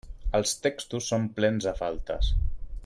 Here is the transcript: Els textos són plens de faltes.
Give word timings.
Els 0.37 0.53
textos 0.63 1.11
són 1.11 1.29
plens 1.39 1.69
de 1.71 1.77
faltes. 1.83 2.33